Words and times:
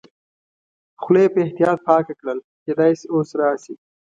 خوله 1.01 1.19
یې 1.23 1.29
په 1.33 1.39
احتیاط 1.43 1.77
پاکه 1.87 2.13
کړل، 2.19 2.39
کېدای 2.63 2.91
شي 2.99 3.05
اوس 3.13 3.29
راشي. 3.39 3.75